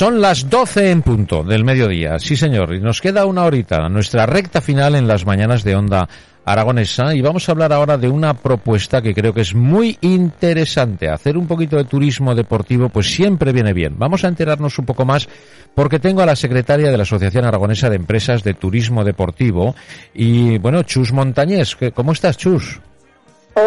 [0.00, 4.24] Son las 12 en punto del mediodía, sí señor, y nos queda una horita, nuestra
[4.24, 6.08] recta final en las mañanas de Onda
[6.46, 11.10] Aragonesa, y vamos a hablar ahora de una propuesta que creo que es muy interesante.
[11.10, 13.98] Hacer un poquito de turismo deportivo, pues siempre viene bien.
[13.98, 15.28] Vamos a enterarnos un poco más,
[15.74, 19.74] porque tengo a la secretaria de la Asociación Aragonesa de Empresas de Turismo Deportivo,
[20.14, 22.80] y bueno, Chus Montañés, ¿cómo estás, Chus?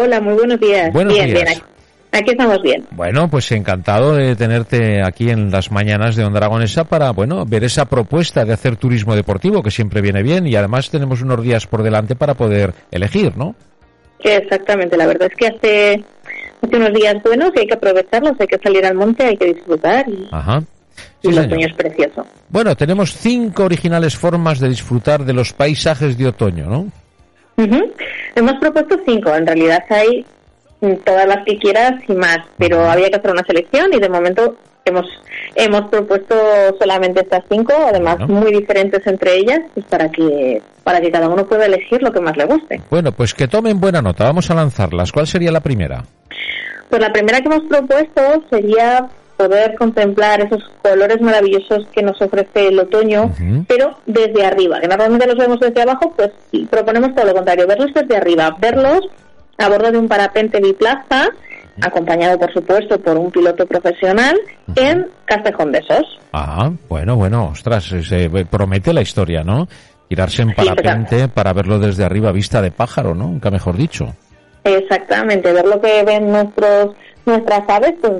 [0.00, 0.92] Hola, muy buenos días.
[0.92, 1.44] Buenos bien, días.
[1.44, 1.62] bien.
[2.12, 2.86] Aquí estamos bien.
[2.90, 7.64] Bueno, pues encantado de tenerte aquí en las mañanas de Onda Aragonesa para, bueno, ver
[7.64, 11.66] esa propuesta de hacer turismo deportivo que siempre viene bien y además tenemos unos días
[11.66, 13.54] por delante para poder elegir, ¿no?
[14.20, 16.04] Exactamente, la verdad es que hace,
[16.62, 19.46] hace unos días buenos y hay que aprovecharlos, hay que salir al monte, hay que
[19.46, 20.62] disfrutar y, Ajá.
[21.22, 22.26] Sí, otoño es precioso.
[22.50, 26.88] Bueno, tenemos cinco originales formas de disfrutar de los paisajes de otoño, ¿no?
[27.56, 30.24] Hemos propuesto cinco, en realidad hay
[31.04, 34.56] todas las que quieras y más, pero había que hacer una selección y de momento
[34.84, 35.06] hemos
[35.54, 36.34] hemos propuesto
[36.80, 38.34] solamente estas cinco, además Bueno.
[38.40, 42.20] muy diferentes entre ellas, pues para que para que cada uno pueda elegir lo que
[42.20, 42.80] más le guste.
[42.90, 45.12] Bueno, pues que tomen buena nota, vamos a lanzarlas.
[45.12, 46.02] ¿Cuál sería la primera?
[46.88, 49.06] Pues la primera que hemos propuesto sería
[49.48, 53.32] poder contemplar esos colores maravillosos que nos ofrece el otoño,
[53.66, 56.30] pero desde arriba, que normalmente los vemos desde abajo, pues
[56.70, 59.00] proponemos todo lo contrario, verlos desde arriba, verlos
[59.58, 61.28] a bordo de un parapente biplaza,
[61.80, 64.38] acompañado por supuesto por un piloto profesional,
[64.76, 66.20] en Castejón de Sos.
[66.32, 69.66] Ah, bueno, bueno, ostras, se promete la historia, ¿no?
[70.08, 73.24] Tirarse en parapente para verlo desde arriba, vista de pájaro, ¿no?
[73.24, 74.14] Nunca mejor dicho.
[74.62, 76.94] Exactamente, ver lo que ven nuestros
[77.24, 78.12] nuestras aves, pues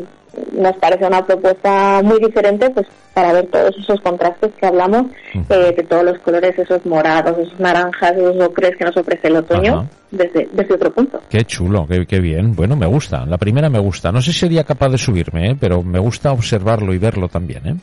[0.52, 5.74] nos parece una propuesta muy diferente, pues para ver todos esos contrastes que hablamos eh,
[5.76, 9.80] de todos los colores, esos morados, esos naranjas, esos ocres que nos ofrece el otoño
[9.80, 9.86] Ajá.
[10.10, 11.20] desde, desde otro punto.
[11.28, 12.54] Qué chulo, qué, qué bien.
[12.54, 13.26] Bueno, me gusta.
[13.26, 14.10] La primera me gusta.
[14.12, 15.56] No sé si sería capaz de subirme, ¿eh?
[15.58, 17.74] pero me gusta observarlo y verlo también, ¿eh?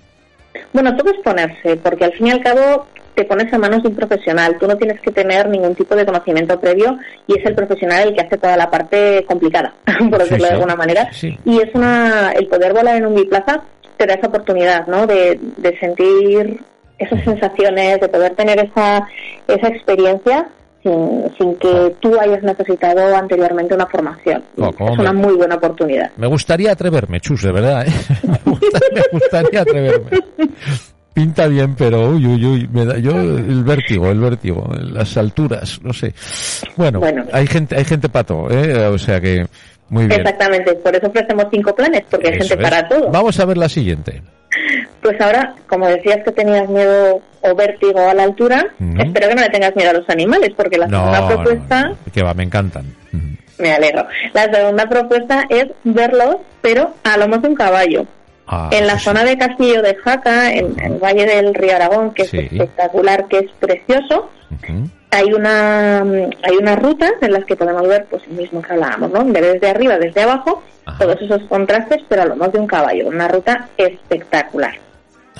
[0.74, 2.86] Bueno, todo es ponerse, porque al fin y al cabo
[3.16, 4.58] te pones a manos de un profesional.
[4.60, 6.98] Tú no tienes que tener ningún tipo de conocimiento previo
[7.28, 9.74] y es el profesional el que hace toda la parte complicada,
[10.10, 10.44] por Sí, decirlo sí.
[10.44, 11.10] de alguna manera.
[11.12, 11.38] Sí.
[11.46, 13.62] Y es una, el poder volar en un biplaza
[13.98, 15.06] te da esa oportunidad, ¿no?
[15.08, 16.62] De, de sentir
[16.98, 19.06] esas sensaciones, de poder tener esa,
[19.48, 20.48] esa experiencia
[20.84, 24.44] sin, sin que tú hayas necesitado anteriormente una formación.
[24.58, 26.12] Oh, es me- una muy buena oportunidad.
[26.18, 27.92] Me gustaría atreverme, Chus, de verdad, ¿eh?
[28.28, 30.10] me, gusta- me gustaría atreverme.
[31.14, 35.80] Pinta bien, pero uy, uy, uy, me da, yo el vértigo, el vértigo, las alturas,
[35.84, 36.14] no sé.
[36.78, 37.26] Bueno, Bueno.
[37.34, 38.86] hay gente, hay gente pato, ¿eh?
[38.88, 39.46] O sea que,
[39.90, 40.22] muy bien.
[40.22, 42.70] Exactamente, por eso ofrecemos cinco planes, porque hay Eso gente es.
[42.70, 43.10] para todo.
[43.12, 44.22] Vamos a ver la siguiente.
[45.10, 48.68] Pues ahora, como decías que tenías miedo o vértigo a la altura,
[49.00, 51.96] espero que no le tengas miedo a los animales, porque la No, segunda propuesta, no,
[52.14, 52.86] que va, me encantan.
[53.58, 58.06] Me alegro, la segunda propuesta es verlos, pero a lomos de un caballo.
[58.46, 62.14] Ah, en la sí, zona de Castillo de Jaca, en, el Valle del Río Aragón,
[62.14, 62.38] que Sí.
[62.38, 64.30] es espectacular, que es precioso,
[65.10, 69.10] hay una hay unas rutas en las que podemos ver pues el mismo que hablábamos,
[69.12, 69.24] ¿no?
[69.24, 71.00] De desde arriba, desde abajo, Ajá.
[71.00, 74.76] todos esos contrastes, pero a lomos de un caballo, una ruta espectacular.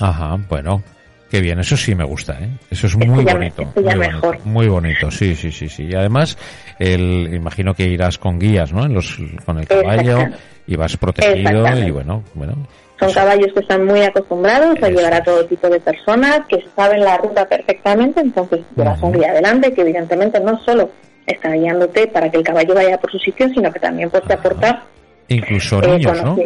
[0.00, 0.82] Ajá, bueno,
[1.30, 2.48] qué bien, eso sí me gusta, ¿eh?
[2.70, 3.64] Eso es muy ya- bonito.
[3.76, 4.20] muy mejor.
[4.22, 5.84] bonito, muy bonito, sí, sí, sí, sí.
[5.90, 6.36] Y además,
[6.78, 8.84] el, imagino que irás con guías, ¿no?
[8.86, 10.18] En los, con el caballo
[10.66, 12.54] y vas protegido y bueno, bueno.
[12.98, 17.00] Son caballos que están muy acostumbrados a llevar a todo tipo de personas, que saben
[17.00, 20.90] la ruta perfectamente, entonces llevas un guía adelante que evidentemente no solo
[21.26, 24.34] está guiándote para que el caballo vaya por su sitio, sino que también pues, te
[24.34, 24.40] Ajá.
[24.40, 24.82] aporta
[25.28, 26.36] Incluso eh, niños, ¿no?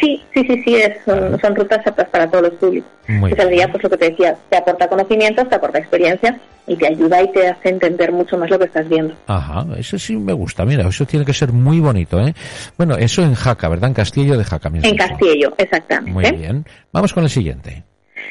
[0.00, 2.90] Sí, sí, sí, sí, es- son, son rutas aptas para todos los públicos.
[3.08, 6.86] Muy guía, pues lo que te decía, te aporta conocimientos, te aporta experiencia y te
[6.86, 9.14] ayuda y te hace entender mucho más lo que estás viendo.
[9.26, 12.32] Ajá, eso sí me gusta, mira, eso tiene que ser muy bonito, ¿eh?
[12.78, 13.88] Bueno, eso en Jaca, ¿verdad?
[13.88, 14.70] En Castillo de Jaca.
[14.82, 14.96] En.
[14.96, 16.12] Castillo, exactamente.
[16.12, 16.64] Muy bien.
[16.92, 17.82] Vamos con el siguiente.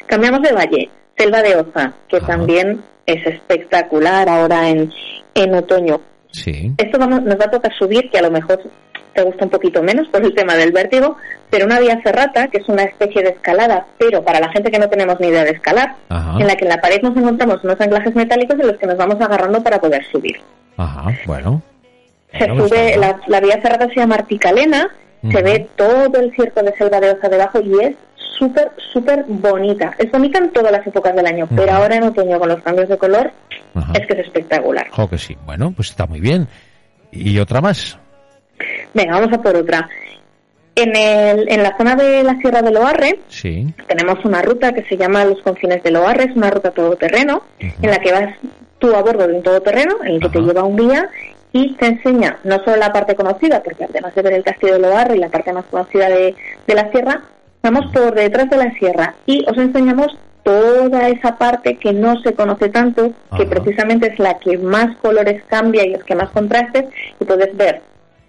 [0.08, 2.28] Cambiamos de valle, Selva de Oza, que Ajá.
[2.28, 4.92] también es espectacular ahora en,
[5.36, 6.00] en otoño.
[6.32, 6.72] Sí.
[6.78, 8.60] Esto vamos, nos va a tocar subir, que a lo mejor
[9.20, 11.18] te gusta un poquito menos por el tema del vértigo,
[11.50, 14.80] pero una vía ferrata, que es una especie de escalada, pero para la gente que
[14.80, 16.40] no tenemos ni idea de escalar, Ajá.
[16.40, 18.96] en la que en la pared nos encontramos unos anclajes metálicos en los que nos
[18.96, 20.40] vamos agarrando para poder subir.
[20.78, 21.62] Ajá, bueno.
[22.32, 24.90] Se sube, la, la, vía cerrada se llama Articalena,
[25.30, 27.96] se ve todo el cierco de selva de Oza debajo y es
[28.38, 29.96] súper, súper bonita.
[29.98, 32.88] Es bonita en todas las épocas del año, pero ahora en otoño con los cambios
[32.88, 33.32] de color
[33.96, 34.88] es que es espectacular.
[34.96, 35.36] Oh, que sí.
[35.46, 36.48] Bueno, pues está muy bien.
[37.12, 37.98] ¿Y otra más?
[38.94, 39.90] Venga, vamos a por otra.
[40.76, 43.74] En, el, en la zona de la Sierra de Loarre sí.
[43.88, 47.90] tenemos una ruta que se llama Los Confines de Loarre, es una ruta todoterreno en
[47.90, 48.36] la que vas
[48.78, 51.10] tú a bordo de un todoterreno en el que te lleva un día
[51.52, 54.80] y te enseña no solo la parte conocida, porque además de ver el castillo de
[54.80, 57.24] Loarre y la parte más conocida de, de la sierra,
[57.62, 62.34] vamos por detrás de la sierra y os enseñamos toda esa parte que no se
[62.34, 66.86] conoce tanto, que precisamente es la que más colores cambia y es que más contrastes,
[67.20, 67.82] y puedes ver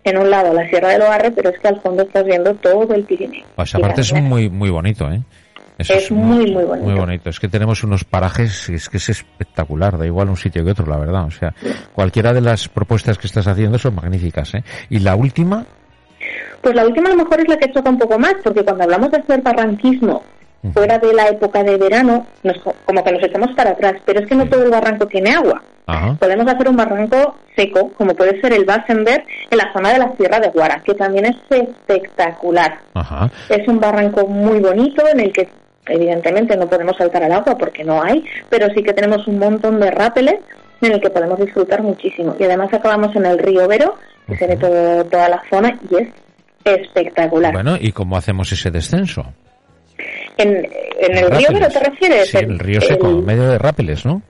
[0.05, 2.95] en un lado la Sierra de Loarre, pero es que al fondo estás viendo todo
[2.95, 3.45] el Pirineo.
[3.57, 5.21] Pues aparte es muy muy bonito, ¿eh?
[5.89, 6.89] es, muy, muy bonito.
[6.89, 7.31] Muy bonito.
[7.31, 10.87] Es que tenemos unos parajes, es que es espectacular, da igual un sitio que otro,
[10.87, 11.25] la verdad.
[11.25, 11.55] O sea,
[11.95, 14.65] cualquiera de las propuestas que estás haciendo son magníficas, ¿eh?
[14.89, 15.65] Y la última.
[16.61, 18.85] Pues la última a lo mejor es la que choca un poco más, porque cuando
[18.85, 20.23] hablamos de hacer barranquismo
[20.75, 24.27] fuera de la época de verano, nos, como que nos echamos para atrás, pero es
[24.27, 25.63] que no todo el barranco tiene agua.
[26.19, 30.13] Podemos hacer un barranco seco, como puede ser el Basenberg, en la zona de la
[30.17, 32.79] Sierra de Guara, que también es espectacular.
[33.49, 35.49] Es un barranco muy bonito en el que
[35.87, 39.81] evidentemente no podemos saltar al agua porque no hay, pero sí que tenemos un montón
[39.81, 40.37] de rápeles
[40.81, 42.35] en el que podemos disfrutar muchísimo.
[42.39, 43.97] Y además acabamos en el río Vero,
[44.27, 46.09] que se ve todo, toda la zona y es
[46.65, 47.53] espectacular.
[47.53, 49.25] Bueno, ¿y cómo hacemos ese descenso?
[50.37, 50.67] En,
[51.01, 52.31] el río Vero te refieres?
[52.31, 54.23] Sí, el, río seco, en medio de rápeles, ¿no?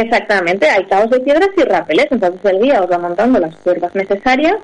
[0.00, 3.94] Exactamente, hay cabos de piedras y rápeles, entonces el guía os va montando las cuerdas
[3.94, 4.56] necesarias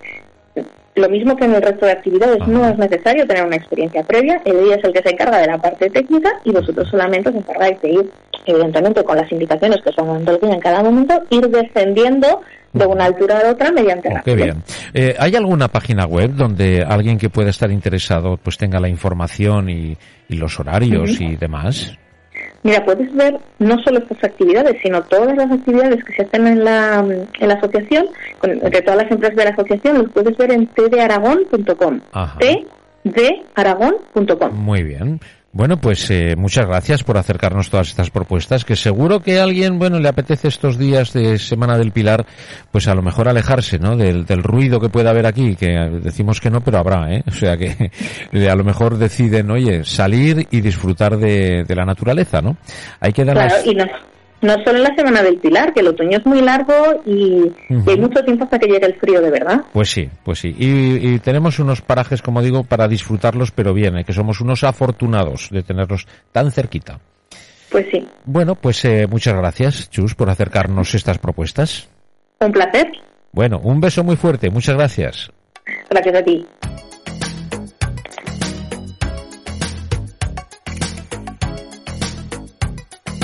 [0.94, 4.40] lo mismo que en el resto de actividades, no es necesario tener una experiencia previa,
[4.44, 7.36] el guía es el que se encarga de la parte técnica y vosotros solamente os
[7.36, 8.10] encargáis de ir,
[8.44, 12.42] evidentemente con las indicaciones que os va dando el guía en cada momento, ir descendiendo
[12.74, 14.62] de una altura a otra mediante oh, Qué bien.
[14.92, 19.68] Eh, ¿Hay alguna página web donde alguien que pueda estar interesado pues tenga la información
[19.70, 19.96] y,
[20.28, 21.92] los horarios y demás?
[22.62, 26.64] Mira, puedes ver no solo estas actividades, sino todas las actividades que se hacen en
[26.64, 27.04] la,
[27.40, 28.06] en la asociación,
[28.38, 32.00] con, de todas las empresas de la asociación, los puedes ver en tdearagón.com.
[33.02, 34.54] tdearagón.com.
[34.54, 35.20] Muy bien.
[35.54, 39.78] Bueno, pues eh, muchas gracias por acercarnos todas estas propuestas, que seguro que a alguien,
[39.78, 42.24] bueno, le apetece estos días de Semana del Pilar,
[42.70, 43.94] pues a lo mejor alejarse, ¿no?
[43.94, 45.68] Del, del ruido que pueda haber aquí, que
[46.02, 47.22] decimos que no, pero habrá, ¿eh?
[47.28, 47.90] O sea que
[48.48, 52.56] a lo mejor deciden, oye, salir y disfrutar de, de la naturaleza, ¿no?
[52.98, 53.36] Hay que dar
[54.42, 56.74] no solo en la Semana del Pilar, que el otoño es muy largo
[57.06, 57.50] y,
[57.88, 59.62] hay mucho tiempo hasta que llegue el frío de verdad.
[59.72, 60.54] Pues sí, pues sí.
[60.58, 64.04] Y, tenemos unos parajes, como digo, para disfrutarlos, pero bien, ¿eh?
[64.04, 66.98] que somos unos afortunados de tenerlos tan cerquita.
[67.70, 68.06] Pues sí.
[68.24, 71.88] Bueno, pues eh, muchas gracias, Chus, por acercarnos estas propuestas.
[72.40, 72.88] Un placer.
[73.32, 74.50] Bueno, un beso muy fuerte.
[74.50, 75.30] Muchas gracias.
[75.88, 76.44] Gracias a ti.